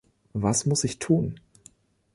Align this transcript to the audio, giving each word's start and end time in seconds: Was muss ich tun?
Was 0.33 0.65
muss 0.65 0.83
ich 0.83 0.97
tun? 0.97 1.39